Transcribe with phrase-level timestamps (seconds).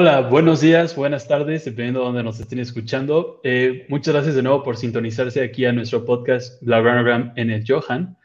[0.00, 3.40] Hola, buenos días, buenas tardes, dependiendo de dónde nos estén escuchando.
[3.42, 8.16] Eh, muchas gracias de nuevo por sintonizarse aquí a nuestro podcast Blabbergram en el Johan.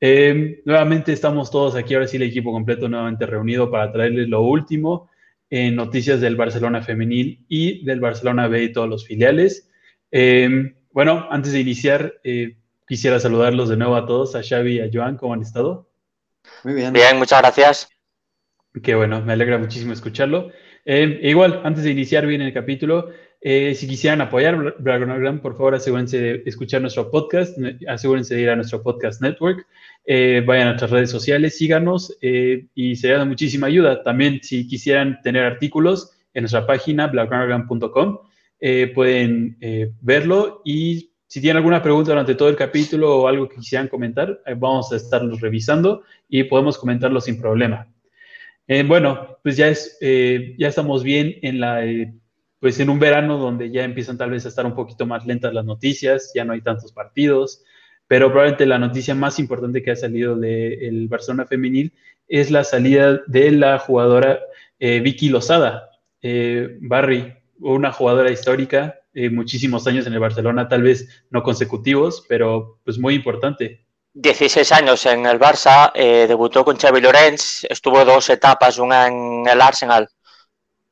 [0.00, 4.42] Eh, nuevamente estamos todos aquí, ahora sí el equipo completo nuevamente reunido para traerles lo
[4.42, 5.10] último
[5.50, 9.68] en noticias del Barcelona femenil y del Barcelona B y todos los filiales.
[10.12, 12.20] Eh, bueno, antes de iniciar,
[12.86, 15.90] quisiera saludarlos de nuevo a todos, a Xavi y a Joan, ¿cómo han estado?
[16.62, 16.92] Muy bien.
[16.92, 17.95] Bien, muchas gracias.
[18.82, 20.50] Qué bueno, me alegra muchísimo escucharlo.
[20.84, 25.74] Eh, igual, antes de iniciar bien el capítulo, eh, si quisieran apoyar Blagnogram, por favor
[25.74, 27.56] asegúrense de escuchar nuestro podcast,
[27.88, 29.66] asegúrense de ir a nuestro podcast network,
[30.04, 34.02] eh, vayan a nuestras redes sociales, síganos y sería de muchísima ayuda.
[34.02, 38.18] También si quisieran tener artículos en nuestra página blagnogram.com,
[38.94, 39.56] pueden
[40.02, 44.40] verlo y si tienen alguna pregunta durante todo el capítulo o algo que quisieran comentar,
[44.58, 47.88] vamos a estarlos revisando y podemos comentarlo sin problema.
[48.68, 52.12] Eh, bueno, pues eh, ya estamos bien en, la, eh,
[52.58, 55.54] pues en un verano donde ya empiezan tal vez a estar un poquito más lentas
[55.54, 57.62] las noticias, ya no hay tantos partidos,
[58.08, 61.92] pero probablemente la noticia más importante que ha salido del Barcelona femenil
[62.26, 64.40] es la salida de la jugadora
[64.78, 65.90] Vicky Lozada.
[66.80, 69.00] Barry, una jugadora histórica,
[69.32, 73.85] muchísimos años en el Barcelona, tal vez no consecutivos, pero pues muy importante.
[74.18, 79.46] 16 años en el Barça, eh, debutó con Xavi Lorenz, estuvo dos etapas, una en
[79.46, 80.08] el Arsenal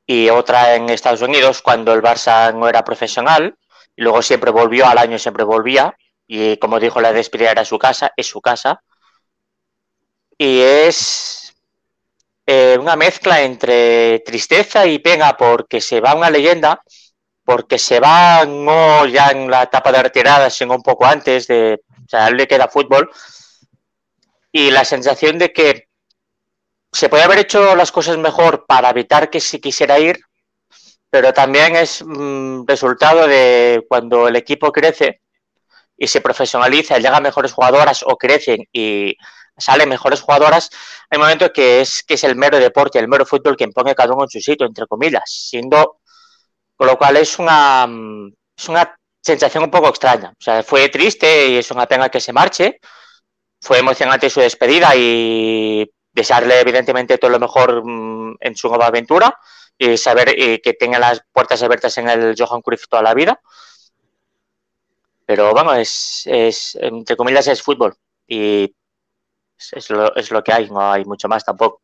[0.05, 3.57] y otra en Estados Unidos cuando el Barça no era profesional
[3.95, 5.95] y luego siempre volvió, al año siempre volvía
[6.27, 8.83] y como dijo la despedida era su casa, es su casa.
[10.37, 11.55] Y es
[12.45, 16.83] eh, una mezcla entre tristeza y pena porque se va una leyenda,
[17.43, 21.81] porque se va no ya en la etapa de retirada, sino un poco antes de
[22.05, 23.09] o sea, a él le queda fútbol.
[24.51, 25.87] Y la sensación de que
[26.91, 30.17] se puede haber hecho las cosas mejor para evitar que se quisiera ir,
[31.09, 35.21] pero también es mm, resultado de cuando el equipo crece
[35.97, 39.15] y se profesionaliza, llega mejores jugadoras o crecen y
[39.57, 40.69] salen mejores jugadoras,
[41.09, 44.13] hay momentos que es que es el mero deporte, el mero fútbol quien pone cada
[44.13, 45.99] uno en su sitio, entre comillas, siendo
[46.75, 50.29] con lo cual es una mm, es una sensación un poco extraña.
[50.29, 52.79] O sea, fue triste y es una pena que se marche.
[53.59, 59.35] Fue emocionante su despedida y desearle evidentemente todo lo mejor mm, en su nueva aventura
[59.77, 63.41] y saber que tenga las puertas abiertas en el Johan Cruyff toda la vida.
[65.25, 67.95] Pero bueno, es, es entre comillas es fútbol
[68.27, 68.73] y
[69.71, 71.81] es lo, es lo que hay, no hay mucho más tampoco.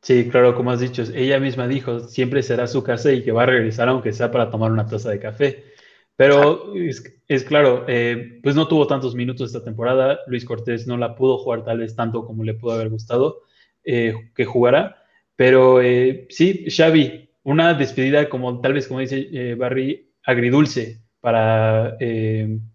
[0.00, 3.44] Sí, claro, como has dicho, ella misma dijo, siempre será su casa y que va
[3.44, 5.73] a regresar aunque sea para tomar una taza de café.
[6.16, 10.20] Pero es, claro, eh, pues no tuvo tantos minutos esta temporada.
[10.28, 13.42] Luis Cortés no la pudo jugar tal vez tanto como le pudo haber gustado
[13.84, 15.02] eh, que jugara.
[15.36, 21.96] Pero eh, sí, Xavi, una despedida como tal vez como dice Barry, agridulce para,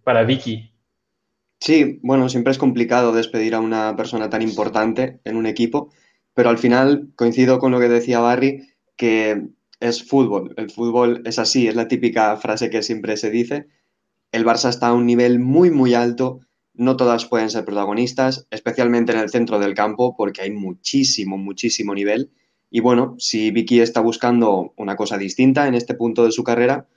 [0.04, 0.74] para Vicky.
[1.62, 5.92] Sí, bueno, siempre es complicado despedir a una persona tan importante en un equipo,
[6.34, 9.50] pero al final coincido con lo que decía Barry, que
[9.80, 10.54] es fútbol.
[10.58, 13.68] El fútbol es así, es la típica frase que siempre se dice.
[14.32, 16.42] El Barça está a un nivel muy, muy alto.
[16.74, 21.94] No todas pueden ser protagonistas, especialmente en el centro del campo, porque hay muchísimo, muchísimo
[21.94, 22.32] nivel.
[22.70, 26.88] Y bueno, si Vicky está buscando una cosa distinta en este punto de su carrera,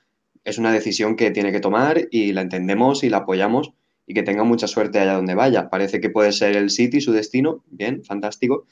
[0.45, 3.73] es una decisión que tiene que tomar y la entendemos y la apoyamos
[4.07, 5.71] y que tenga mucha suerte allá donde vaya.
[5.71, 8.67] Parece que puede ser el City su destino, bien, fantástico.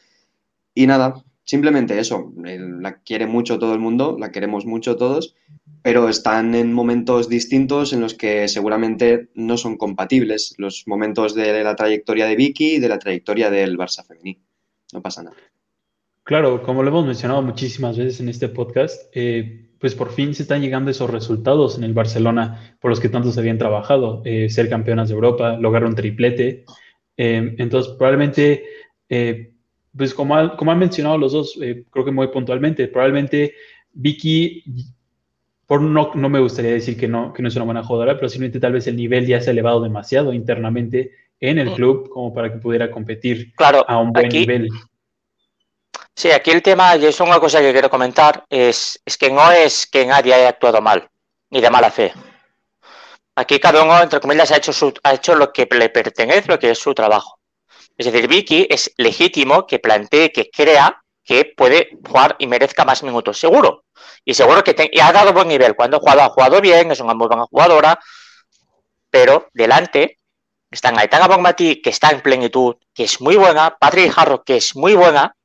[0.74, 5.34] Y nada, Simplemente eso, la quiere mucho todo el mundo, la queremos mucho todos,
[5.82, 11.64] pero están en momentos distintos en los que seguramente no son compatibles los momentos de
[11.64, 14.38] la trayectoria de Vicky y de la trayectoria del Barça femenino.
[14.92, 15.34] No pasa nada.
[16.22, 20.42] Claro, como lo hemos mencionado muchísimas veces en este podcast, eh, pues por fin se
[20.42, 24.68] están llegando esos resultados en el Barcelona por los que tantos habían trabajado, eh, ser
[24.68, 26.64] campeonas de Europa, lograr un triplete.
[27.16, 28.62] Eh, entonces, probablemente
[29.96, 33.54] pues como, como han mencionado los dos, eh, creo que muy puntualmente, probablemente
[33.92, 34.64] Vicky,
[35.66, 38.28] por no, no me gustaría decir que no, que no es una buena jugadora, pero
[38.28, 41.74] simplemente tal vez el nivel ya se ha elevado demasiado internamente en el mm.
[41.74, 44.68] club como para que pudiera competir a un buen nivel.
[46.14, 49.50] Sí, aquí el tema, y es una cosa que quiero comentar, es, es que no
[49.50, 51.08] es que nadie haya actuado mal,
[51.50, 52.12] ni de mala fe.
[53.36, 56.58] Aquí cada uno, entre comillas, ha hecho, su, ha hecho lo que le pertenece, lo
[56.58, 57.39] que es su trabajo.
[58.00, 63.02] Es decir, Vicky es legítimo que plantee, que crea que puede jugar y merezca más
[63.02, 63.84] minutos, seguro.
[64.24, 65.76] Y seguro que ha dado buen nivel.
[65.76, 68.00] Cuando ha jugado, ha jugado bien, es una muy buena jugadora.
[69.10, 70.16] Pero delante
[70.70, 74.74] están Aitana Bonmatí, que está en plenitud, que es muy buena, Patrick Harrow, que es
[74.74, 75.36] muy buena,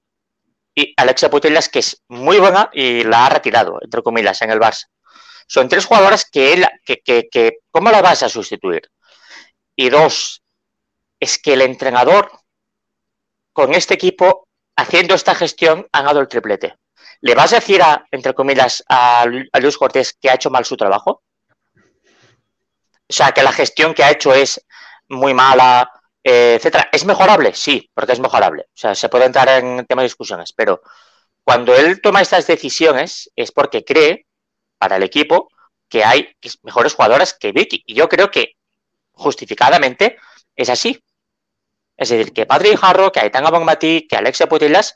[0.73, 4.61] y Alexia Putellas, que es muy buena y la ha retirado, entre comillas, en el
[4.61, 4.85] Barça.
[5.45, 8.89] Son tres jugadoras que ¿cómo la vas a sustituir?
[9.75, 10.41] Y dos,
[11.19, 12.31] es que el entrenador
[13.55, 16.75] con este equipo, haciendo esta gestión, han dado el triplete.
[17.21, 20.75] ¿Le vas a decir, a, entre comillas, a, Luis Cortés que ha hecho mal su
[20.75, 21.23] trabajo?
[21.73, 24.61] O sea, que la gestión que ha hecho es
[25.07, 25.89] muy mala,
[26.21, 26.89] eh, etcétera.
[26.91, 27.55] ¿Es mejorable?
[27.55, 28.63] Sí, porque es mejorable.
[28.63, 30.81] O sea, se puede entrar en temas de discusiones, pero
[31.41, 34.25] cuando él toma estas decisiones es porque cree,
[34.77, 35.47] para el equipo,
[35.87, 37.83] que hay mejores jugadoras que Vicky.
[37.85, 38.57] Y yo creo que
[39.13, 40.17] justificadamente
[40.57, 41.01] es así.
[41.97, 44.95] Es decir, que Patrick Jarro, que Aitana Bonmatí, que Alexia Putillas,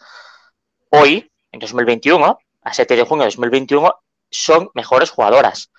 [0.89, 3.93] hoy, en 2021, a 7 de junio de 2021,
[4.29, 5.71] son mejores jugadoras.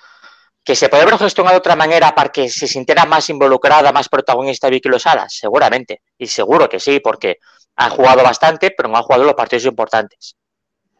[0.65, 4.09] Que se puede haber gestionado de otra manera para que se sintiera más involucrada, más
[4.09, 6.03] protagonista Vicky Losada, seguramente.
[6.19, 7.39] Y seguro que sí, porque
[7.77, 10.37] ha jugado bastante, pero no ha jugado los partidos importantes.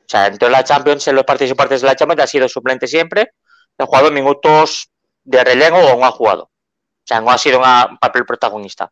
[0.01, 2.49] O sea, en toda la Champions, en los partidos importantes de la Champions, ha sido
[2.49, 3.33] suplente siempre.
[3.79, 4.91] Ha jugado minutos
[5.25, 6.45] de relevo o no ha jugado.
[6.45, 8.91] O sea, no ha sido un papel protagonista.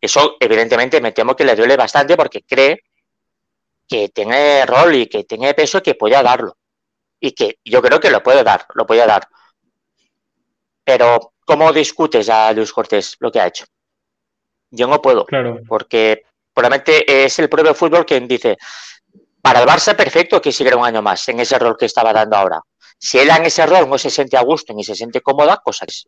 [0.00, 2.80] Eso, evidentemente, me temo que le duele bastante porque cree
[3.86, 6.56] que tiene rol y que tiene peso y que puede darlo.
[7.18, 9.28] Y que yo creo que lo puede dar, lo puede dar.
[10.84, 13.66] Pero, ¿cómo discutes a Luis Cortés lo que ha hecho?
[14.70, 15.26] Yo no puedo.
[15.26, 15.60] Claro.
[15.68, 16.22] Porque
[16.54, 18.56] probablemente es el propio fútbol quien dice,
[19.42, 22.36] para el Barça perfecto que siguiera un año más en ese rol que estaba dando
[22.36, 22.60] ahora.
[22.98, 25.86] Si él en ese rol no se siente a gusto ni se siente cómoda, cosa
[25.86, 26.06] que es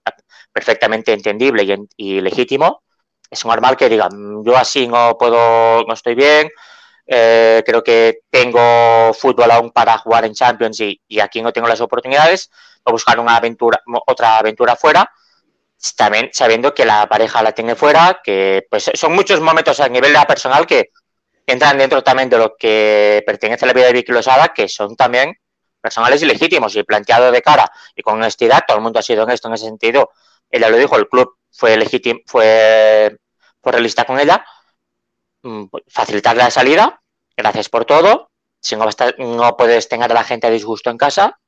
[0.53, 2.83] perfectamente entendible y, y legítimo,
[3.32, 6.50] es normal que digan, yo así no puedo, no estoy bien,
[7.06, 11.81] eh, creo que tengo fútbol aún para jugar en Champions y, aquí no tengo las
[11.81, 12.50] oportunidades,
[12.84, 15.11] a buscar una aventura, otra aventura fuera,
[15.96, 20.14] también sabiendo que la pareja la tiene fuera, que pues son muchos momentos a nivel
[20.28, 20.90] personal que
[21.46, 24.94] entran dentro también de lo que pertenece a la vida de Vicky Losada, que son
[24.94, 25.35] también
[25.81, 27.73] personales y legítimos y planteado de cara.
[27.96, 30.11] Y con honestidad, todo el mundo ha sido honesto en ese sentido,
[30.50, 33.19] ella lo dijo, el club fue legítimo, fue,
[33.62, 34.44] fue realista con ella,
[35.43, 37.03] mm, facilitarle la salida,
[37.37, 38.31] gracias por todo,
[38.61, 41.38] si no, estar, no puedes tener a la gente a disgusto en casa,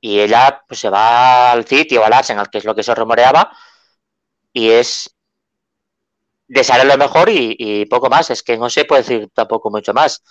[0.00, 2.94] y ella pues se va al City o al Arsenal, que es lo que se
[2.94, 3.50] rumoreaba,
[4.52, 5.14] y es
[6.46, 9.92] desearle lo mejor y, y, poco más, es que no se puede decir tampoco mucho
[9.92, 10.22] más.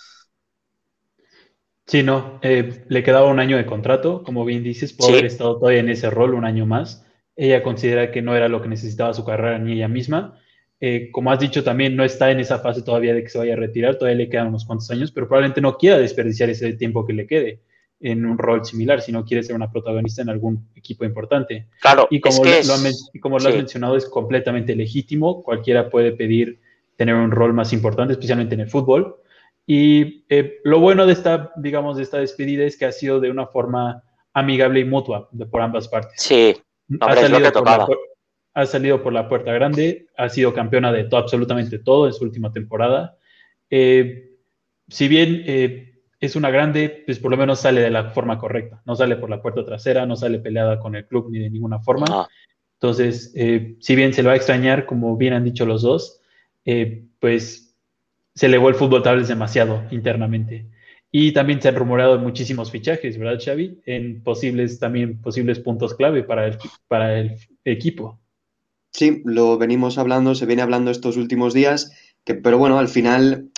[1.86, 5.18] Sí, no, eh, le quedaba un año de contrato, como bien dices, puede sí.
[5.18, 7.04] haber estado todavía en ese rol un año más.
[7.36, 10.40] Ella considera que no era lo que necesitaba su carrera ni ella misma.
[10.86, 13.54] Eh, como has dicho, también no está en esa fase todavía de que se vaya
[13.54, 17.06] a retirar, todavía le quedan unos cuantos años, pero probablemente no quiera desperdiciar ese tiempo
[17.06, 17.62] que le quede
[18.00, 21.68] en un rol similar, si no quiere ser una protagonista en algún equipo importante.
[21.80, 25.42] Claro, y como, es que lo, es, y como lo has mencionado, es completamente legítimo,
[25.42, 26.60] cualquiera puede pedir
[26.96, 29.16] tener un rol más importante, especialmente en el fútbol.
[29.66, 33.30] Y eh, lo bueno de esta, digamos, de esta despedida es que ha sido de
[33.30, 34.02] una forma
[34.34, 36.20] amigable y mutua de, por ambas partes.
[36.20, 36.54] Sí,
[37.00, 37.86] ha, hombre, salido lo que la,
[38.54, 42.24] ha, salido por la, puerta grande, ha sido campeona de todo, absolutamente todo en su
[42.24, 43.18] última temporada.
[43.70, 44.30] Eh,
[44.88, 48.82] si bien eh, es una grande, pues por lo menos sale de la forma correcta,
[48.84, 51.80] no sale por la puerta trasera, no sale peleada con el club ni de ninguna
[51.80, 52.06] forma.
[52.08, 52.28] Ah.
[52.80, 56.20] Entonces, eh, si bien se lo va a extrañar, como bien han dicho los dos,
[57.18, 57.76] pues
[58.34, 60.66] se elevó el fútbol tal vez demasiado internamente.
[61.16, 63.80] Y también se han rumoreado muchísimos fichajes, ¿verdad, Xavi?
[63.86, 66.58] En posibles, también posibles puntos clave para el,
[66.88, 68.20] para el equipo.
[68.94, 71.90] Sí, lo venimos hablando, se viene hablando estos últimos días,
[72.24, 73.50] que, pero bueno, al final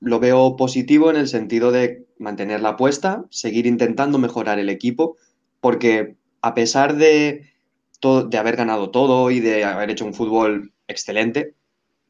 [0.00, 5.16] lo veo positivo en el sentido de mantener la apuesta, seguir intentando mejorar el equipo,
[5.60, 7.52] porque a pesar de,
[8.00, 11.54] todo, de haber ganado todo y de haber hecho un fútbol excelente,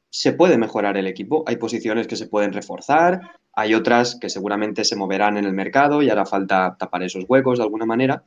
[0.08, 1.44] se puede mejorar el equipo.
[1.46, 3.20] Hay posiciones que se pueden reforzar,
[3.52, 7.58] hay otras que seguramente se moverán en el mercado y hará falta tapar esos huecos
[7.58, 8.24] de alguna manera.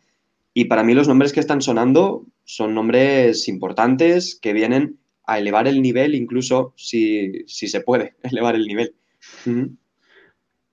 [0.53, 5.67] Y para mí los nombres que están sonando son nombres importantes que vienen a elevar
[5.67, 8.95] el nivel, incluso si, si se puede elevar el nivel.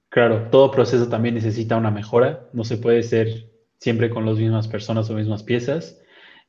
[0.08, 3.48] Claro, todo proceso también necesita una mejora, no se puede ser
[3.78, 6.00] siempre con las mismas personas o mismas piezas.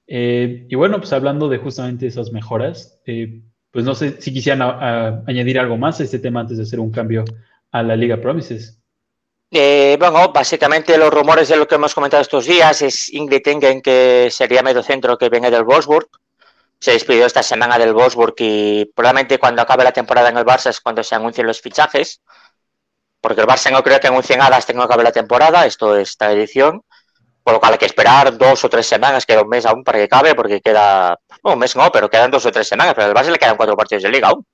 [0.07, 4.61] Eh, y bueno, pues hablando de justamente esas mejoras, eh, pues no sé si quisieran
[5.27, 7.23] añadir algo más a este tema antes de hacer un cambio
[7.71, 8.80] a la Liga Promises.
[9.53, 13.81] Eh, bueno, básicamente los rumores de lo que hemos comentado estos días es Ingrid Engen,
[13.81, 16.07] que sería medio centro que viene del Wolfsburg.
[16.79, 20.69] Se despidió esta semana del Wolfsburg y probablemente cuando acabe la temporada en el Barça
[20.69, 22.21] es cuando se anuncien los fichajes.
[23.19, 25.95] Porque el Barça no creo que anuncien nada hasta que no acabe la temporada, esto
[25.97, 26.81] es esta edición.
[27.43, 29.97] Por lo cual hay que esperar dos o tres semanas, queda un mes aún para
[29.97, 31.17] que acabe, porque queda.
[31.43, 33.57] No, un mes no, pero quedan dos o tres semanas, pero al Barça le quedan
[33.57, 34.45] cuatro partidos de liga aún.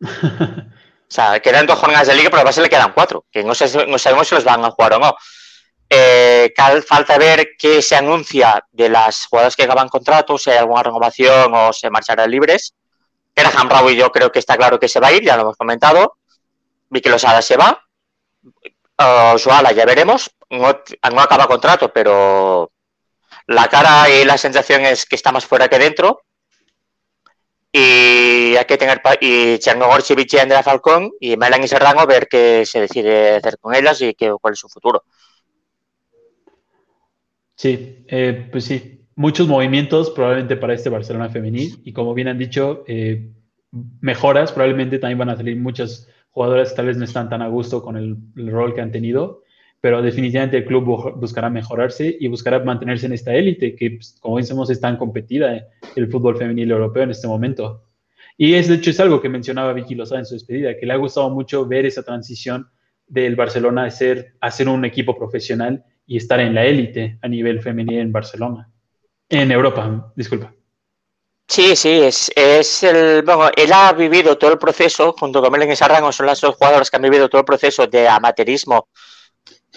[1.08, 3.54] O sea, quedan dos jornadas de liga, pero a base le quedan cuatro, que no,
[3.54, 5.16] sabemos si los van a jugar o no.
[5.88, 6.52] Eh,
[6.84, 11.54] falta ver qué se anuncia de las jugadoras que acaban contrato, si hay alguna renovación
[11.54, 12.74] o se marcharán libres.
[13.34, 15.56] Graham Raúl yo creo que está claro que se va a ir, ya lo hemos
[15.56, 16.16] comentado.
[16.88, 17.82] Vicky Losada se va.
[18.98, 19.36] Uh,
[19.74, 20.30] ya veremos.
[20.50, 22.72] No acaba contrato, pero
[23.46, 26.22] la cara y la sensación es que está más fuera que dentro.
[27.78, 32.80] Y hay que tener y Chernobyl, y Andrea Falcón y Melanie Serrano ver qué se
[32.80, 35.02] decide hacer con ellas y qué, cuál es su futuro.
[37.54, 42.38] Sí, eh, pues sí, muchos movimientos probablemente para este Barcelona femenil y como bien han
[42.38, 43.30] dicho, eh,
[44.00, 47.48] mejoras, probablemente también van a salir muchas jugadoras que tal vez no están tan a
[47.48, 48.16] gusto con el,
[48.50, 49.42] rol que han tenido,
[49.86, 54.38] pero definitivamente el club buscará mejorarse y buscará mantenerse en esta élite que, pues, como
[54.38, 57.84] decimos, es tan competida el fútbol femenil europeo en este momento.
[58.36, 60.92] Y es, de hecho, es algo que mencionaba Vicky Lozada en su despedida, que le
[60.92, 62.68] ha gustado mucho ver esa transición
[63.06, 67.28] del Barcelona de ser, a ser un equipo profesional y estar en la élite a
[67.28, 68.68] nivel femenino en Barcelona.
[69.28, 70.52] En Europa, disculpa.
[71.46, 73.22] Sí, sí, es, es el.
[73.22, 76.56] Bueno, él ha vivido todo el proceso, junto con Melen y Sarrango, son las dos
[76.56, 78.88] jugadoras que han vivido todo el proceso de amateurismo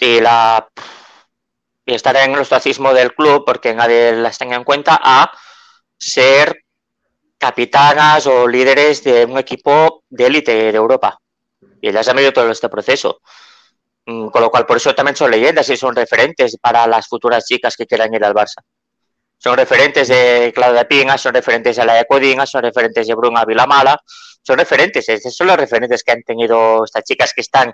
[0.00, 0.68] y la
[1.86, 5.32] y estar en el ostracismo del club, porque nadie las tenga en cuenta, a
[5.96, 6.64] ser
[7.36, 11.18] capitanas o líderes de un equipo de élite de Europa.
[11.80, 13.20] Y ellas han vivido todo este proceso.
[14.06, 17.44] Mm, con lo cual, por eso también son leyendas y son referentes para las futuras
[17.44, 18.62] chicas que quieran ir al Barça.
[19.38, 23.44] Son referentes de Claudia Pinga, son referentes de la de Codinga, son referentes de Bruna
[23.44, 23.98] Vilamala,
[24.42, 27.72] son referentes, esos son los referentes que han tenido estas chicas que están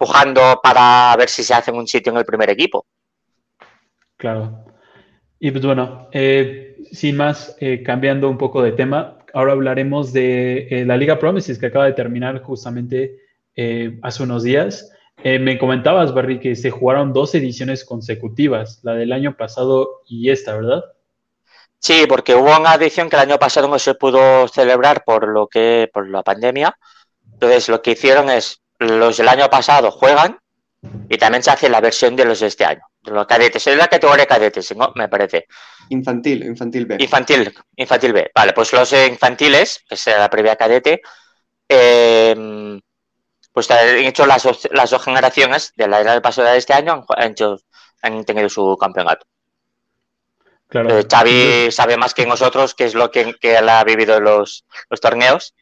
[0.00, 2.86] pujando para ver si se hacen un sitio en el primer equipo.
[4.16, 4.64] Claro.
[5.38, 10.68] Y pues bueno, eh, sin más, eh, cambiando un poco de tema, ahora hablaremos de
[10.70, 13.18] eh, la Liga Promises que acaba de terminar justamente
[14.00, 14.90] hace unos días.
[15.22, 20.56] Me comentabas, Barry, que se jugaron dos ediciones consecutivas, la del año pasado y esta,
[20.56, 20.82] ¿verdad?
[21.78, 25.46] Sí, porque hubo una edición que el año pasado no se pudo celebrar por lo
[25.46, 26.74] que por la pandemia.
[27.34, 30.38] Entonces, lo que hicieron es los del año pasado juegan
[31.08, 33.66] y también se hace la versión de los de este año, de los cadetes.
[33.66, 34.92] Es la categoría cadetes, ¿no?
[34.96, 35.46] Me parece.
[35.90, 36.96] Infantil, infantil B.
[36.98, 38.30] Infantil, infantil B.
[38.34, 41.02] Vale, pues los infantiles, que es la previa cadete,
[41.68, 42.80] eh,
[43.52, 47.32] pues han hecho las, las dos generaciones de la era pasada de este año, han,
[47.32, 47.58] hecho,
[48.00, 49.26] han tenido su campeonato.
[50.68, 50.98] Claro.
[50.98, 54.24] Eh, Xavi sabe más que nosotros qué es lo que, que él ha vivido en
[54.24, 55.54] los, los torneos.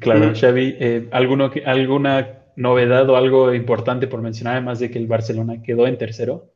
[0.00, 0.34] Claro, mm.
[0.34, 5.62] Xavi, eh, ¿alguno, ¿alguna novedad o algo importante por mencionar, además de que el Barcelona
[5.62, 6.50] quedó en tercero?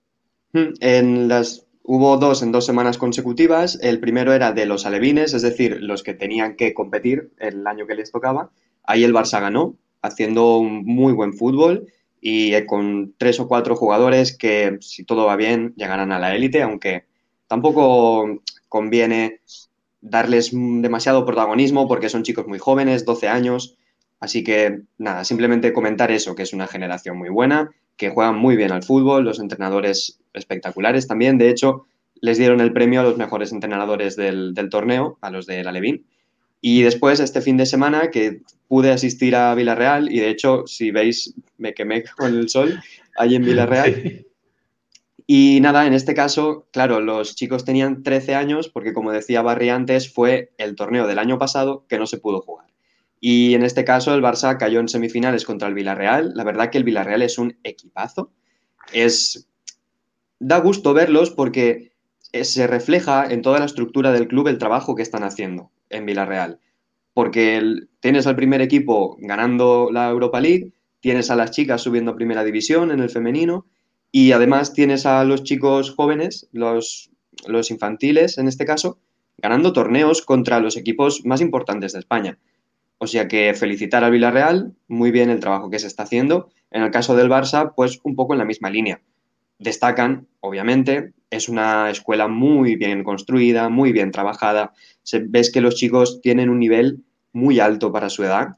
[0.52, 3.78] En las hubo dos en dos semanas consecutivas.
[3.82, 7.86] El primero era de los alevines, es decir, los que tenían que competir el año
[7.86, 8.50] que les tocaba.
[8.84, 11.86] Ahí el Barça ganó, haciendo un muy buen fútbol
[12.20, 16.34] y eh, con tres o cuatro jugadores que, si todo va bien, llegarán a la
[16.34, 17.04] élite, aunque
[17.46, 19.40] tampoco conviene
[20.00, 23.76] darles demasiado protagonismo porque son chicos muy jóvenes, 12 años.
[24.20, 28.56] Así que nada, simplemente comentar eso, que es una generación muy buena, que juegan muy
[28.56, 31.38] bien al fútbol, los entrenadores espectaculares también.
[31.38, 31.86] De hecho,
[32.20, 36.04] les dieron el premio a los mejores entrenadores del, torneo, a los de la Levin.
[36.60, 40.90] Y después, este fin de semana, que pude asistir a Villarreal, y de hecho, si
[40.90, 42.80] veis, me quemé con el sol
[43.16, 44.24] ahí en Villarreal.
[45.30, 49.68] Y nada, en este caso, claro, los chicos tenían 13 años, porque como decía Barry
[49.68, 52.68] antes, fue el torneo del año pasado que no se pudo jugar.
[53.20, 56.32] Y en este caso, el Barça cayó en semifinales contra el Villarreal.
[56.34, 58.32] La verdad que el Villarreal es un equipazo.
[58.94, 59.46] Es.
[60.38, 61.92] Da gusto verlos porque
[62.32, 66.58] se refleja en toda la estructura del club el trabajo que están haciendo en Villarreal.
[67.12, 67.62] Porque
[68.00, 72.44] tienes al primer equipo ganando la Europa League, tienes a las chicas subiendo a primera
[72.44, 73.66] división en el femenino
[74.10, 77.10] y además tienes a los chicos jóvenes, los,
[77.70, 78.98] infantiles en este caso,
[79.38, 82.38] ganando torneos contra los equipos más importantes de España.
[82.98, 86.50] O sea que felicitar al Villarreal, muy bien el trabajo que se está haciendo.
[86.70, 89.00] En el caso del Barça, pues un poco en la misma línea.
[89.58, 94.72] Destacan, obviamente, es una escuela muy bien construida, muy bien trabajada,
[95.28, 98.56] ves que los chicos tienen un nivel muy alto para su edad.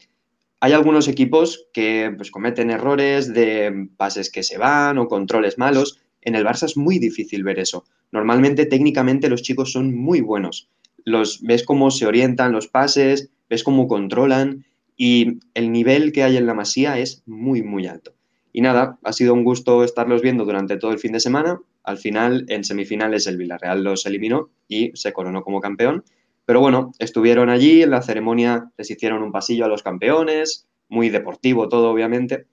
[0.63, 6.01] Hay algunos equipos que pues, cometen errores de pases que se van o controles malos.
[6.21, 7.85] En el Barça es muy difícil ver eso.
[8.13, 10.69] Normalmente técnicamente los chicos son muy buenos.
[11.05, 14.67] Los ves cómo se orientan los pases, ves cómo controlan
[14.99, 18.13] y el nivel que hay en la Masía es muy muy alto.
[18.53, 21.59] Y nada, ha sido un gusto estarlos viendo durante todo el fin de semana.
[21.85, 26.05] Al final, en semifinales, el Villarreal los eliminó y se coronó como campeón
[26.51, 31.09] Pero bueno, estuvieron allí, en la ceremonia les hicieron un pasillo a los campeones, muy
[31.09, 32.47] deportivo todo, obviamente.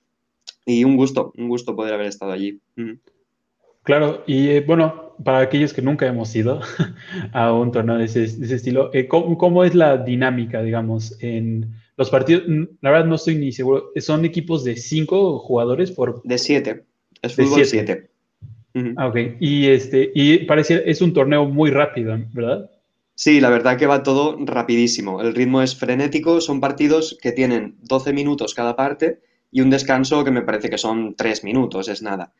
[0.67, 2.61] Y un gusto, un gusto poder haber estado allí.
[3.81, 6.61] Claro, y eh, bueno, para aquellos que nunca hemos ido
[7.33, 12.43] a un torneo de ese, estilo, eh, ¿cómo, es la dinámica, digamos, en los partidos?
[12.81, 16.21] La verdad no estoy ni seguro, ¿son equipos de cinco jugadores por...?
[16.21, 16.83] De siete,
[17.23, 18.11] es fútbol siete.
[18.95, 22.69] Ah, ok, y, este, y parece, es un torneo muy rápido, ¿verdad?
[23.19, 25.21] Sí, la verdad que va todo rapidísimo.
[25.21, 29.21] El ritmo es frenético, son partidos que tienen 12 minutos cada parte
[29.51, 32.33] y un descanso que me parece que son 3 minutos, es nada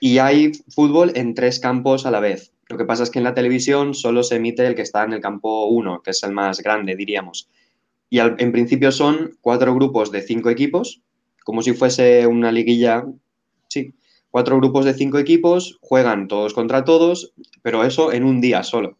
[0.00, 2.52] y hay fútbol en tres campos a la vez.
[2.68, 5.12] Lo que pasa es que en la televisión solo se emite el que está en
[5.12, 7.48] el campo 1, que es el más grande, diríamos.
[8.10, 11.02] Y en principio son cuatro grupos de cinco equipos,
[11.44, 13.04] como si fuese una liguilla.
[13.68, 13.94] Sí,
[14.30, 18.96] cuatro grupos de cinco equipos, juegan todos contra todos, pero eso en un día solo.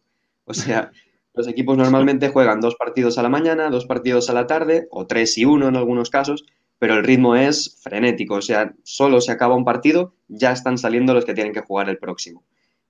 [0.49, 0.91] O sea,
[1.35, 5.05] los equipos normalmente juegan dos partidos a la mañana, dos partidos a la tarde, o
[5.05, 6.43] tres y uno en algunos casos,
[6.79, 11.13] pero el ritmo es frenético, o sea, solo se acaba un partido, ya están saliendo
[11.13, 12.43] los que tienen que jugar el próximo.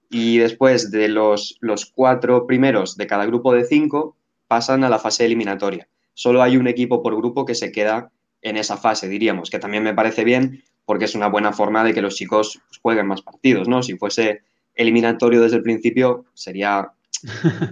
[0.10, 4.16] Y después de los, los cuatro primeros de cada grupo de cinco,
[4.48, 5.90] pasan a la fase eliminatoria.
[6.14, 8.10] Solo hay un equipo por grupo que se queda
[8.42, 11.94] en esa fase, diríamos, que también me parece bien porque es una buena forma de
[11.94, 13.84] que los chicos jueguen más partidos, ¿no?
[13.84, 14.44] Si fuese
[14.76, 16.94] eliminatorio desde el principio, sería...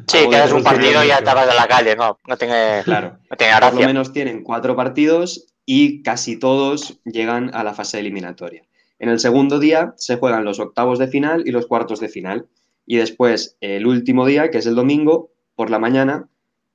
[0.07, 2.17] Sí, quedas un partido y ya estabas de la calle, ¿no?
[2.27, 3.17] No tiene, claro.
[3.29, 3.71] no tiene gracia.
[3.71, 8.63] Por lo menos tienen cuatro partidos y casi todos llegan a la fase eliminatoria.
[8.99, 12.47] En el segundo día se juegan los octavos de final y los cuartos de final.
[12.85, 16.29] Y después, el último día, que es el domingo, por la mañana,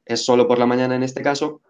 [0.04, 1.62] es solo por la mañana en este caso,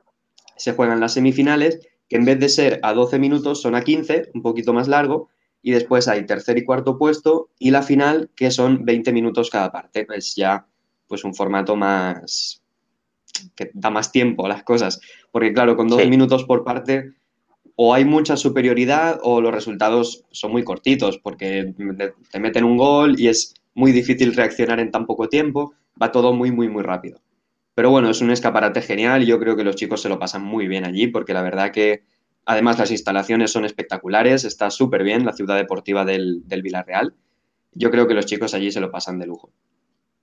[0.57, 4.31] se juegan las semifinales, que en vez de ser a 12 minutos son a 15,
[4.35, 5.29] un poquito más largo,
[5.62, 9.71] y después hay tercer y cuarto puesto, y la final, que son 20 minutos cada
[9.71, 10.07] parte.
[10.12, 10.67] Es ya
[11.12, 12.62] pues un formato más,
[13.55, 14.98] que da más tiempo a las cosas.
[15.31, 17.12] Porque claro, con 12 minutos por parte
[17.77, 21.75] o hay mucha superioridad o los resultados son muy cortitos porque
[22.31, 25.75] te meten un gol y es muy difícil reaccionar en tan poco tiempo.
[26.01, 27.20] Va todo muy, muy, muy rápido.
[27.75, 30.66] Pero bueno, es un escaparate genial yo creo que los chicos se lo pasan muy
[30.66, 32.05] bien allí porque la verdad que
[32.46, 37.12] además las instalaciones son espectaculares, está súper bien la ciudad deportiva del, del Villarreal.
[37.75, 39.53] Yo creo que los chicos allí se lo pasan de lujo.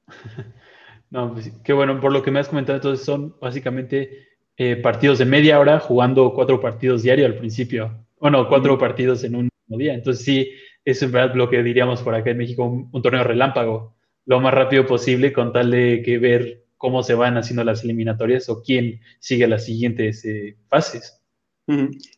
[1.10, 5.20] No, pues qué bueno, por lo que me has comentado, entonces son básicamente eh, partidos
[5.20, 8.06] de media hora jugando cuatro partidos diarios al principio.
[8.20, 9.94] Bueno, cuatro partidos en un mismo día.
[9.94, 10.52] Entonces sí,
[10.86, 13.96] es en verdad lo que diríamos por acá en México, un, torneo relámpago,
[14.26, 18.50] lo más rápido posible con tal de que ver cómo se van haciendo las eliminatorias
[18.50, 21.16] o quién sigue las siguientes eh, fases.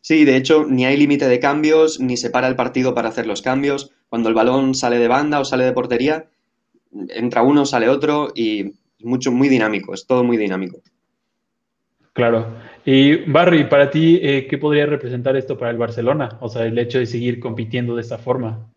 [0.00, 3.26] Sí, de hecho, ni hay límite de cambios, ni se para el partido para hacer
[3.26, 3.92] los cambios.
[4.08, 6.30] Cuando el balón sale de banda o sale de portería,
[7.10, 8.72] entra uno, sale otro y
[9.04, 10.80] mucho, muy dinámico, es todo muy dinámico.
[12.12, 12.58] Claro.
[12.84, 16.36] Y Barry, para ti, eh, ¿qué podría representar esto para el Barcelona?
[16.40, 18.68] O sea, el hecho de seguir compitiendo de esta forma.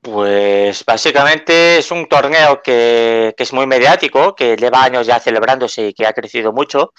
[0.00, 5.92] Pues básicamente es un torneo que, es muy mediático, que lleva años ya celebrándose y
[5.92, 6.92] que ha crecido mucho,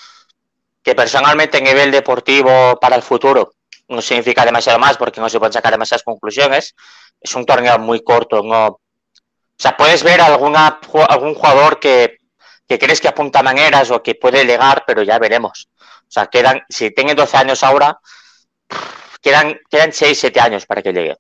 [0.83, 3.53] que personalmente a nivel deportivo para el futuro
[3.88, 6.75] no significa demasiado más porque no se pueden sacar demasiadas conclusiones.
[7.19, 8.67] Es un torneo muy corto, no...
[8.67, 12.18] O sea, puedes ver alguna, algún jugador que
[12.69, 15.69] que crees que apunta maneras o que puede llegar, pero ya veremos.
[15.82, 17.99] O sea, quedan, si tiene 12 años ahora,
[19.23, 21.17] quedan, quedan 6, 7 años para que llegue.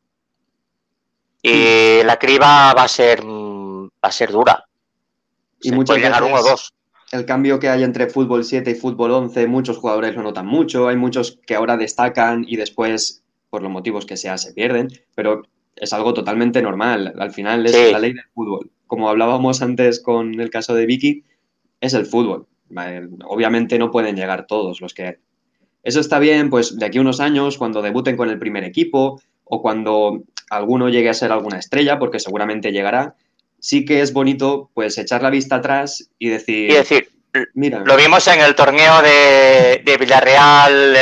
[1.41, 4.63] Y la criba va a ser, va a ser dura.
[5.61, 6.71] Y muchas llegar uno o dos.
[7.11, 10.87] El cambio que hay entre fútbol 7 y fútbol 11, muchos jugadores lo notan mucho,
[10.87, 15.41] hay muchos que ahora destacan y después, por los motivos que sea, se pierden, pero
[15.75, 17.15] es algo totalmente normal.
[17.17, 18.69] Al final es la ley del fútbol.
[18.85, 21.23] Como hablábamos antes con el caso de Vicky,
[21.81, 22.47] es el fútbol.
[23.25, 25.19] Obviamente no pueden llegar todos los que...
[25.83, 29.21] Eso está bien, pues de aquí a unos años, cuando debuten con el primer equipo
[29.45, 33.15] o cuando alguno llegue a ser alguna estrella, porque seguramente llegará,
[33.59, 36.69] sí que es bonito pues echar la vista atrás y decir...
[36.69, 37.09] Y decir,
[37.53, 40.93] mira, lo vimos en el torneo de, de Villarreal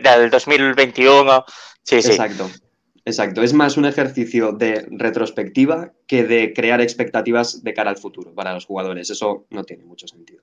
[0.00, 1.44] del 2021.
[1.82, 2.44] Sí, Exacto.
[2.44, 2.62] Exacto,
[3.04, 8.54] es más un ejercicio de retrospectiva que de crear expectativas de cara al futuro para
[8.54, 9.10] los jugadores.
[9.10, 10.42] Eso no tiene mucho sentido.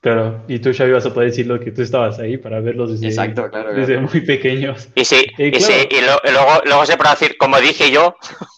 [0.00, 2.90] Claro, y tú ya ibas a poder decir lo que tú estabas ahí para verlos
[2.92, 4.88] desde, Exacto, claro, desde muy pequeños.
[4.94, 8.16] Y sí, y, sí, y luego, luego se puede decir, como dije yo,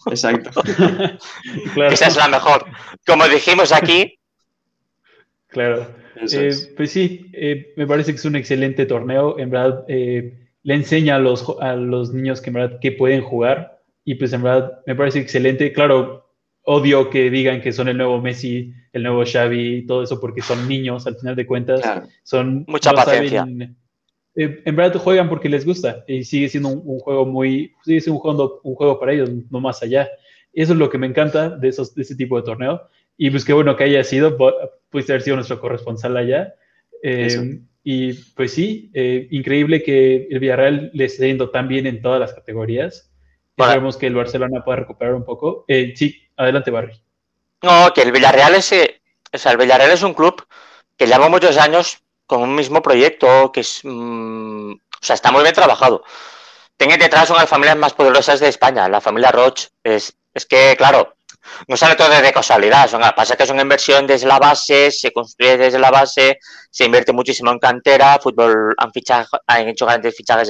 [0.09, 0.61] Exacto.
[1.91, 2.65] esa es la mejor.
[3.05, 4.17] Como dijimos aquí.
[5.47, 5.87] Claro.
[6.15, 9.37] Eh, pues sí, eh, me parece que es un excelente torneo.
[9.37, 13.21] En verdad, eh, le enseña a los, a los niños que en verdad que pueden
[13.21, 15.71] jugar y pues en verdad me parece excelente.
[15.73, 16.29] Claro,
[16.63, 20.67] odio que digan que son el nuevo Messi el nuevo Xavi, todo eso, porque son
[20.67, 21.81] niños, al final de cuentas,
[22.21, 22.63] son...
[22.67, 23.45] Mucha paciencia.
[24.35, 28.17] Eh, en verdad juegan porque les gusta y sigue siendo un, juego muy, sigue siendo
[28.17, 30.07] un juego, un juego para ellos, no más allá.
[30.53, 32.83] Eso es lo que me encanta de, esos, de ese tipo de torneo.
[33.17, 34.37] Y pues qué bueno que haya sido,
[34.89, 36.53] pudiste haber sido nuestro corresponsal allá.
[37.01, 42.01] Eh, y pues sí, eh, increíble que el Villarreal le esté yendo tan bien en
[42.01, 43.11] todas las categorías.
[43.57, 45.65] Esperemos que el Barcelona pueda recuperar un poco.
[45.67, 46.99] sí, adelante, Barry.
[47.61, 48.73] No, que el Villarreal es,
[49.31, 50.45] o sea, el Villarreal es un club
[50.97, 55.43] que lleva muchos años con un mismo proyecto que es, mm, o sea, está muy
[55.43, 56.03] bien trabajado.
[56.77, 59.69] Tiene detrás una de las familias más poderosas de España, la familia Roche.
[59.83, 61.15] Es, es que, claro,
[61.67, 62.89] no sale todo de casualidad.
[62.89, 66.85] Son, pasa que es una inversión desde la base, se construye desde la base, se
[66.85, 70.49] invierte muchísimo en cantera, fútbol han, fichado, han hecho grandes fichajes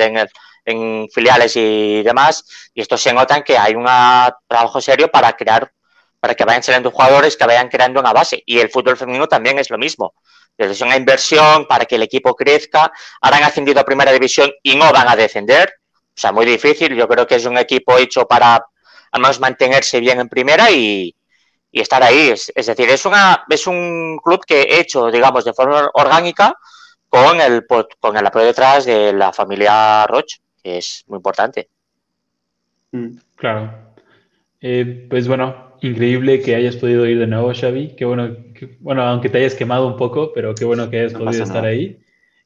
[0.66, 2.46] en, filiales y demás.
[2.74, 3.86] Y esto se nota en que hay un
[4.48, 5.72] trabajo serio para crear,
[6.20, 8.42] para que vayan saliendo jugadores que vayan creando una base.
[8.46, 10.14] Y el fútbol femenino también es lo mismo
[10.58, 12.92] desde una inversión para que el equipo crezca.
[13.22, 15.74] Ahora han ascendido a primera división y no van a descender.
[16.16, 16.96] O sea, muy difícil.
[16.96, 18.64] Yo creo que es un equipo hecho para
[19.14, 21.16] al menos mantenerse bien en primera y,
[21.72, 22.30] estar ahí.
[22.30, 26.54] Es, decir, es, una, es un club que hecho, digamos, de forma orgánica
[27.10, 27.66] con el,
[28.00, 31.70] con el apoyo detrás de la familia Roche, que es muy importante.
[32.92, 33.72] Mm, claro.
[34.62, 37.96] Eh, pues bueno, increíble que hayas podido ir de nuevo, Xavi.
[37.96, 38.36] Qué bueno
[38.80, 42.00] bueno, aunque te hayas quemado un poco, pero qué bueno que hayas podido estar ahí.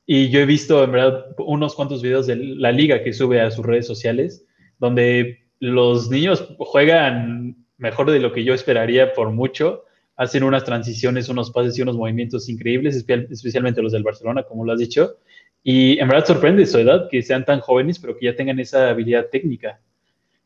[0.05, 3.51] Y yo he visto, en verdad, unos cuantos videos de la liga que sube a
[3.51, 4.45] sus redes sociales,
[4.79, 9.83] donde los niños juegan mejor de lo que yo esperaría por mucho.
[10.15, 14.73] Hacen unas transiciones, unos pases y unos movimientos increíbles, especialmente los del Barcelona, como lo
[14.73, 15.17] has dicho.
[15.63, 18.89] Y en verdad sorprende su edad, que sean tan jóvenes, pero que ya tengan esa
[18.89, 19.79] habilidad técnica.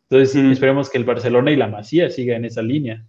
[0.10, 3.06] Entonces, esperemos que el Barcelona y la Masía sigan en esa línea.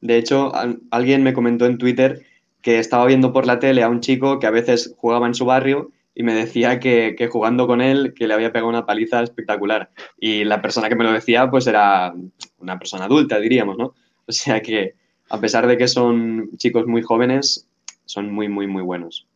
[0.00, 0.50] De hecho,
[0.90, 2.22] alguien me comentó en Twitter
[2.62, 5.44] que estaba viendo por la tele a un chico que a veces jugaba en su
[5.44, 9.90] barrio y me decía que, jugando con él que le había pegado una paliza espectacular.
[10.18, 12.12] Y la persona que me lo decía pues era
[12.58, 13.94] una persona adulta, diríamos, ¿no?
[14.26, 14.94] O sea que
[15.30, 17.66] a pesar de que son chicos muy jóvenes,
[18.04, 19.26] son muy, muy, muy buenos.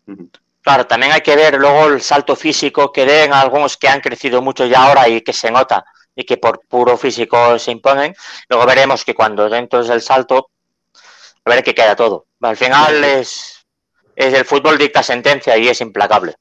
[0.61, 4.43] Claro, también hay que ver luego el salto físico que den algunos que han crecido
[4.43, 5.85] mucho ya ahora y que se nota
[6.15, 8.15] y que por puro físico se imponen.
[8.49, 10.51] Luego veremos que cuando dentro del salto
[11.45, 12.27] a ver qué queda todo.
[12.41, 13.65] Al final es,
[14.17, 16.35] es el fútbol dicta sentencia y es implacable.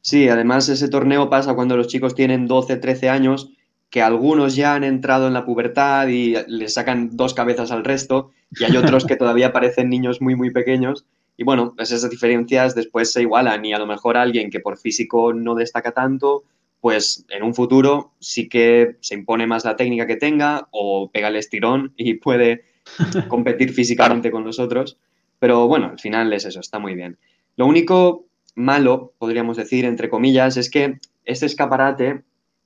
[0.00, 3.50] Sí, además ese torneo pasa cuando los chicos tienen 12, 13 años,
[3.90, 8.30] que algunos ya han entrado en la pubertad y le sacan dos cabezas al resto,
[8.50, 11.06] y hay otros que todavía parecen niños muy, muy pequeños.
[11.36, 14.76] Y bueno, pues esas diferencias después se igualan y a lo mejor alguien que por
[14.76, 16.42] físico no destaca tanto,
[16.80, 21.28] pues en un futuro sí que se impone más la técnica que tenga o pega
[21.28, 22.64] el estirón y puede
[23.28, 24.98] competir físicamente con nosotros.
[25.38, 27.18] Pero bueno, al final es eso, está muy bien.
[27.56, 28.27] Lo único
[28.58, 32.22] malo, podríamos decir, entre comillas, es que este escaparate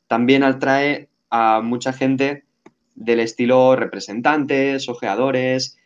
[0.08, 2.44] también atrae a mucha gente
[2.94, 5.78] del estilo representantes, ojeadores,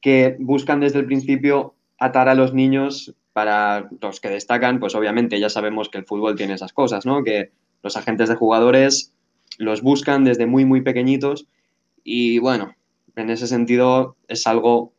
[0.00, 5.38] que buscan desde el principio atar a los niños para los que destacan, pues obviamente
[5.38, 7.22] ya sabemos que el fútbol tiene esas cosas, ¿no?
[7.22, 7.50] Que
[7.82, 9.12] los agentes de jugadores
[9.58, 11.46] los buscan desde muy, muy pequeñitos
[12.02, 12.74] y bueno,
[13.16, 14.92] en ese sentido es algo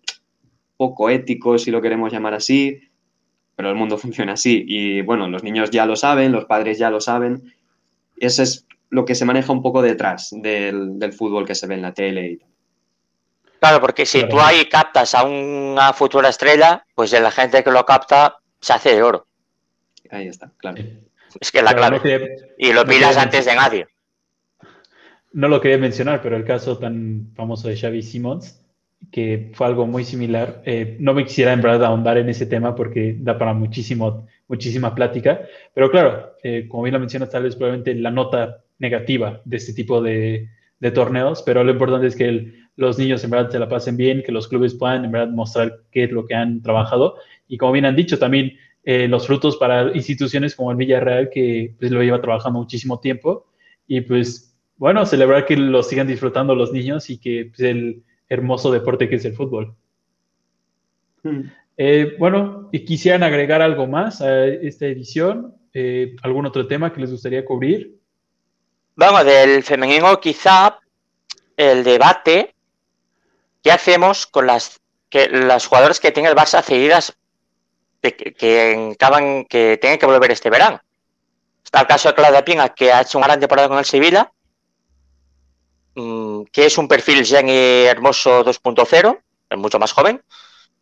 [0.78, 2.80] poco ético, si lo queremos llamar así,
[3.56, 4.64] pero el mundo funciona así.
[4.68, 7.54] Y bueno, los niños ya lo saben, los padres ya lo saben.
[8.18, 11.82] Eso es lo que se maneja un poco detrás del, fútbol que se ve en
[11.82, 12.40] la tele
[13.60, 17.86] Claro, porque si tú ahí captas a una futura estrella, pues la gente que lo
[17.86, 19.28] capta se hace de oro.
[20.10, 20.82] Ahí está, claro.
[21.40, 22.38] Es que la clave.
[22.58, 23.88] y lo pidas antes de nadie
[25.34, 28.61] no lo quería mencionar, pero el caso tan famoso de Xavi Simons,
[29.12, 30.62] que fue algo muy similar.
[30.66, 34.94] Eh, no me quisiera en verdad ahondar en ese tema porque da para muchísimo, muchísima
[34.94, 35.42] plática,
[35.74, 39.74] pero claro, eh, como bien lo mencionas, tal vez probablemente la nota negativa de este
[39.74, 40.50] tipo de,
[40.96, 44.32] torneos, pero lo importante es que los niños en verdad se la pasen bien, que
[44.32, 47.18] los clubes puedan en verdad mostrar qué es lo que han trabajado.
[47.48, 51.76] Y como bien han dicho también eh, los frutos para instituciones como el Villarreal que
[51.80, 53.46] pues, lo lleva trabajando muchísimo tiempo.
[53.88, 58.04] Y pues bueno, celebrar que lo sigan disfrutando los niños y que es pues, el
[58.32, 59.76] hermoso deporte que es el fútbol.
[61.22, 61.42] Hmm.
[61.76, 67.02] Eh, bueno, y quisieran agregar algo más a esta edición, eh, algún otro tema que
[67.02, 68.00] les gustaría cubrir.
[68.96, 70.80] Vamos, del femenino quizá
[71.58, 72.56] el debate
[73.62, 77.14] ¿qué hacemos con las que las jugadoras que tienen el Barça cedidas
[78.02, 80.82] que, que, acaban, que tienen que volver este verano.
[81.64, 84.32] Está el caso de Claudia Pina, que ha hecho una gran temporada con el Sevilla,
[85.94, 90.24] que es un perfil Jenny Hermoso 2.0, es mucho más joven,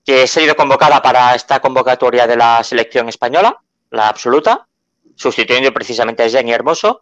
[0.06, 4.68] que ha sido convocada para esta convocatoria de la selección española, la absoluta,
[5.16, 7.02] sustituyendo precisamente a Jenny Hermoso.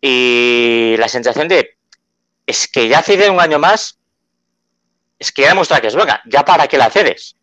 [0.00, 1.76] Y la sensación de,
[2.46, 3.98] es que ya hace un año más,
[5.18, 7.36] es que ya demuestra que es buena, ya para qué la cedes.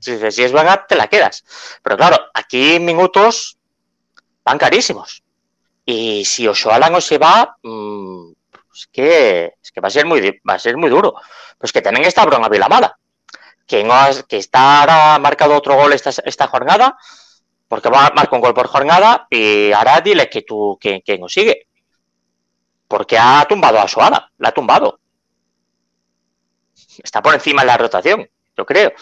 [0.00, 1.44] Si, si es buena, te la quedas.
[1.82, 3.56] Pero claro, aquí minutos
[4.44, 5.22] van carísimos.
[5.86, 8.32] Y si Oshoala no se va, mmm,
[8.74, 11.14] es que, es que va a ser muy va a ser muy duro.
[11.58, 12.98] Pues que también está Brona Vilamala,
[13.66, 16.96] que no has, que está ahora marcado otro gol esta, esta jornada,
[17.68, 21.18] porque va a marcar un gol por jornada y ahora dile que tú que, que
[21.18, 21.68] no sigue.
[22.88, 25.00] Porque ha tumbado a Soala, la ha tumbado.
[27.02, 28.92] Está por encima de la rotación, yo creo.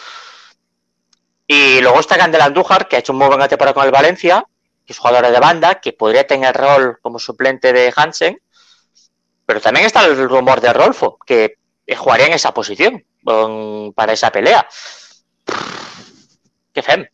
[1.45, 4.45] Y luego está Candel Andújar, que ha hecho un muy buena temporada con el Valencia,
[4.85, 8.41] que es jugadora de banda, que podría tener rol como suplente de Hansen,
[9.45, 11.55] pero también está el rumor de Rolfo, que
[11.97, 13.03] jugaría en esa posición
[13.95, 14.67] para esa pelea.
[16.73, 17.05] Qué fem.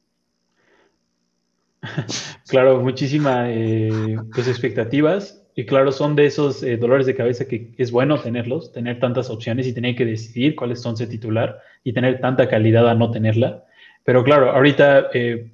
[2.47, 7.73] Claro, muchísimas eh, pues expectativas y claro, son de esos eh, dolores de cabeza que
[7.77, 11.93] es bueno tenerlos, tener tantas opciones y tener que decidir cuáles son su titular y
[11.93, 13.65] tener tanta calidad a no tenerla.
[14.05, 15.51] Pero claro, ahorita eh,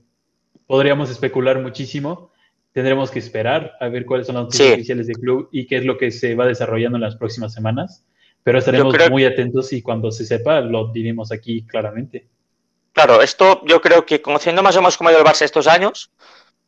[0.67, 2.31] podríamos especular muchísimo
[2.75, 4.73] tendremos que esperar a ver cuáles son las noticias Sí.
[4.73, 8.03] oficiales del club y qué es lo que se va desarrollando en las próximas semanas.
[8.43, 12.27] Pero estaremos creo- muy atentos y cuando se sepa lo diremos aquí claramente.
[12.91, 15.67] Claro, esto yo creo que conociendo más o menos cómo ha ido el Barça estos
[15.67, 16.11] años,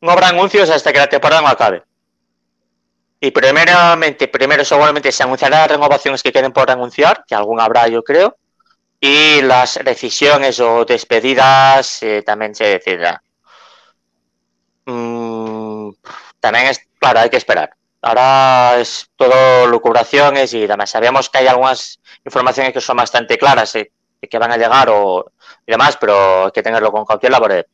[0.00, 1.82] no habrá anuncios hasta que la temporada no acabe.
[3.20, 7.86] Y primeramente, primero seguramente se anunciarán las renovaciones que queden por anunciar, que algún habrá
[7.88, 8.34] yo creo,
[8.98, 13.18] y las rescisiones o despedidas eh, también se decidirán.
[14.86, 15.47] Mm,
[16.40, 17.70] también es, claro, hay que esperar.
[18.00, 20.90] Ahora es todo lucubraciones y demás.
[20.90, 24.88] Sabíamos que hay algunas informaciones que son bastante claras eh, de que van a llegar
[24.90, 25.32] o
[25.66, 27.66] y demás, pero hay que tenerlo con cautela porque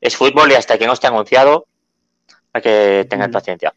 [0.00, 1.66] es fútbol y hasta que no esté anunciado
[2.52, 3.72] hay que tener paciencia.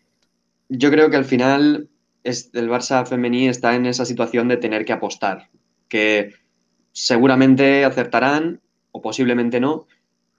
[0.67, 1.89] Yo creo que al final
[2.23, 5.49] es- el Barça femení está en esa situación de tener que apostar,
[5.88, 6.34] que
[6.91, 9.88] seguramente acertarán o posiblemente no,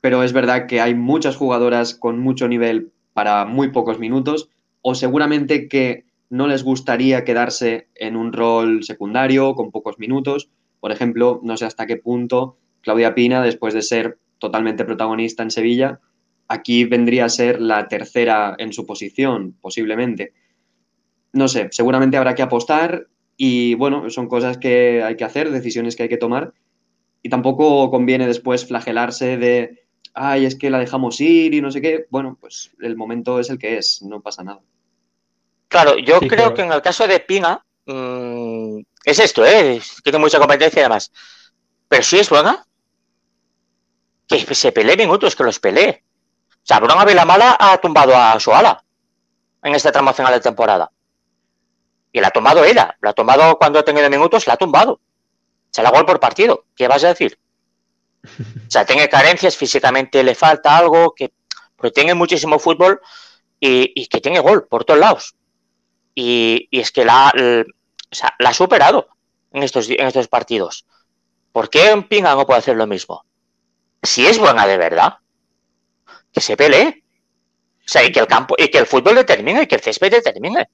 [0.01, 4.49] pero es verdad que hay muchas jugadoras con mucho nivel para muy pocos minutos
[4.81, 10.49] o seguramente que no les gustaría quedarse en un rol secundario con pocos minutos.
[10.81, 15.51] Por ejemplo, no sé hasta qué punto Claudia Pina, después de ser totalmente protagonista en
[15.51, 16.01] Sevilla,
[16.49, 20.33] aquí vendría a ser la tercera en su posición, posiblemente.
[21.35, 25.95] No sé, seguramente habrá que apostar y bueno, son cosas que hay que hacer, decisiones
[25.95, 26.55] que hay que tomar
[27.23, 29.80] y tampoco conviene después flagelarse de,
[30.15, 32.07] ay, es que la dejamos ir y no sé qué.
[32.11, 34.61] Bueno, pues el momento es el que es, no pasa nada.
[35.69, 36.55] Claro, yo Sí, creo claro.
[36.55, 39.81] que en el caso de Pina mm, es esto, ¿eh?
[40.03, 41.13] tiene mucha competencia y demás.
[41.89, 42.65] Pero si es buena,
[44.27, 46.05] que se pelee minutos, que los pelee.
[46.63, 48.85] O sea, Bruna Vilamala ha tumbado a Soala
[49.63, 50.91] en este tramo final de temporada.
[52.13, 52.97] Y la ha tumbado ella.
[53.01, 55.01] La ha tumbado cuando ha tenido minutos, la ha tumbado.
[55.71, 56.65] Se la gol por partido.
[56.77, 57.39] ¿Qué vas a decir?
[58.25, 61.33] O sea, tiene carencias, físicamente le falta algo, que,
[61.77, 63.01] pero tiene muchísimo fútbol
[63.59, 65.35] y, que tiene gol por todos lados.
[66.15, 69.09] Y, y es que la, o sea, la ha superado
[69.53, 70.87] en estos, en estos partidos.
[71.53, 73.25] ¿Por qué en Pinga no puede hacer lo mismo?
[74.03, 75.19] Si es buena de verdad,
[76.33, 77.05] que se pelee.
[77.79, 80.13] O sea, y que el campo, y que el fútbol determine, y que el césped
[80.13, 80.69] determine.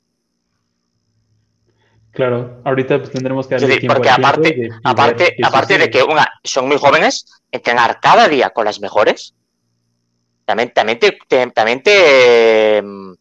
[2.17, 6.03] Claro, ahorita pues tendremos que darle tiempo porque aparte, de- aparte, qué aparte de que
[6.03, 9.35] una, son muy jóvenes, entrenar cada día con las mejores,
[10.47, 13.13] también, también te, te- también te, mm,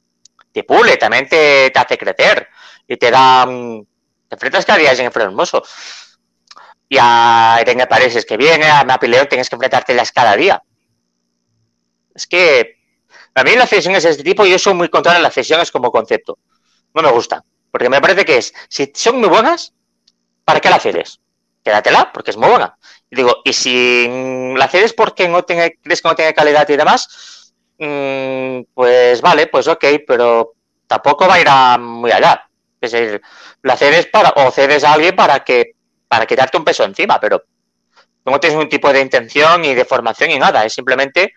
[0.54, 2.48] te pule, también te, te hace crecer
[2.88, 3.84] y te da, mm,
[4.30, 5.62] te enfrentas cada día a Irene Hermoso.
[6.88, 10.64] Y a Irene Paredes que viene, a Mapi León tienes que enfrentártelas cada día.
[12.14, 12.78] Es que
[13.34, 15.92] a mí las cesiones de este tipo, yo soy muy contrario a las cesiones como
[15.92, 16.38] concepto.
[16.94, 17.42] No me gustan.
[17.76, 19.74] Porque me parece que es, si son muy buenas,
[20.46, 21.20] ¿para qué la cedes?
[21.62, 22.78] Quédatela, porque es muy buena.
[23.12, 24.08] Y digo, y si
[24.56, 29.48] la cedes porque no tiene, crees que no tiene calidad y demás, mm, pues vale,
[29.48, 30.54] pues ok, pero
[30.88, 32.48] tampoco va a ir a muy allá.
[32.80, 33.22] Es decir,
[33.62, 35.74] la cedes para, o cedes a alguien para que,
[36.08, 37.44] para quitarte un peso encima, pero
[38.24, 41.34] no tienes ningún tipo de intención y de formación y nada, es simplemente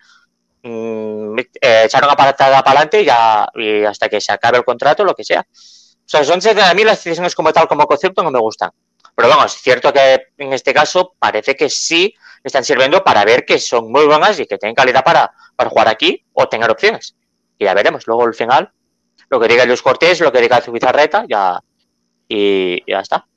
[0.63, 4.63] mm, eh, echar una patada para adelante y, ya, y hasta que se acabe el
[4.63, 5.45] contrato, lo que sea.
[6.09, 8.71] O sea, son a mí las decisiones como tal, como concepto, no me gustan.
[9.15, 13.45] Pero vamos, es cierto que en este caso parece que sí están sirviendo para ver
[13.45, 17.15] que son muy buenas y que tienen calidad para, para jugar aquí o tener opciones.
[17.59, 18.07] Y ya veremos.
[18.07, 18.71] Luego al final,
[19.29, 21.59] lo que diga Luis Cortés, lo que diga Zubizarreta, ya,
[22.27, 23.27] y, y ya está.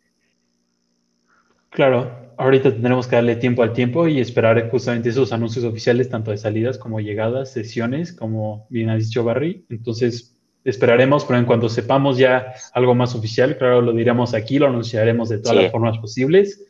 [1.68, 2.32] Claro.
[2.38, 6.38] ahorita tendremos que darle tiempo al tiempo y esperar justamente esos anuncios oficiales, tanto de
[6.38, 9.66] salidas como llegadas, sesiones, como bien ha dicho Barry.
[9.68, 10.31] Entonces,
[10.64, 15.28] esperaremos, pero en cuanto sepamos ya algo más oficial, claro, lo diremos aquí, lo anunciaremos
[15.28, 16.66] de todas las formas posibles.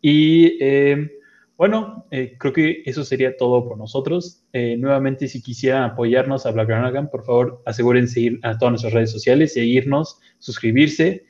[0.00, 1.10] Y eh,
[1.56, 4.44] bueno, eh, creo que eso sería todo por nosotros.
[4.52, 9.10] Eh, nuevamente, si quisieran apoyarnos a Black por favor, asegúrense ir a todas nuestras redes
[9.10, 11.24] sociales, seguirnos, suscribirse,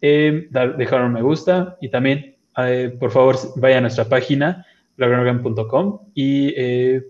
[0.00, 6.00] dejar un me gusta y también eh, por favor vaya a nuestra página, blacknorgan.com.
[6.14, 7.02] Y eh,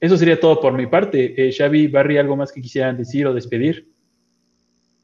[0.00, 1.48] eso sería todo por mi parte.
[1.48, 3.88] Eh, Xavi, Barry, ¿algo más que quisieran decir o despedir?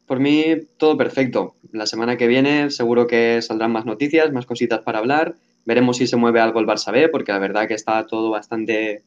[0.07, 0.45] Por mí,
[0.77, 1.55] todo perfecto.
[1.73, 5.37] La semana que viene seguro que saldrán más noticias, más cositas para hablar.
[5.65, 9.03] Veremos si se mueve algo el Barça B, porque la verdad que está todo bastante,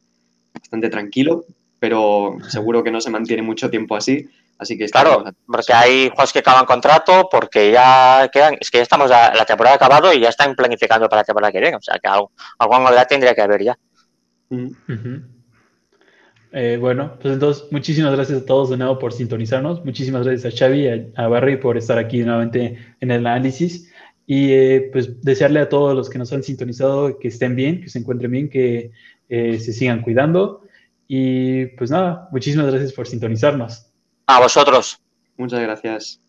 [0.54, 1.44] bastante tranquilo,
[1.78, 4.28] pero seguro que no se mantiene mucho tiempo así.
[4.58, 8.82] Así que claro, porque hay juegos que acaban contrato, porque ya quedan, es que ya
[8.82, 11.82] estamos a, la temporada acabado y ya están planificando para la temporada que viene, o
[11.82, 13.78] sea que algo, alguna novedad tendría que haber ya.
[14.48, 15.35] Mm.
[16.52, 20.56] Eh, bueno, pues entonces muchísimas gracias a todos de nuevo por sintonizarnos, muchísimas gracias a
[20.56, 23.92] Xavi y a, Barry por estar aquí nuevamente en el análisis
[24.26, 27.88] y eh, pues desearle a todos los que nos han sintonizado que estén bien, que
[27.88, 28.90] se encuentren bien, que
[29.28, 30.62] eh, se sigan cuidando
[31.08, 33.86] y pues nada, muchísimas gracias por sintonizarnos.
[34.26, 35.00] A vosotros.
[35.36, 36.25] Muchas gracias.